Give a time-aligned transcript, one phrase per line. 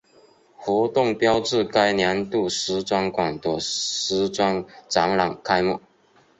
[0.57, 5.79] 活动标志该年度时装馆的时装展览开幕。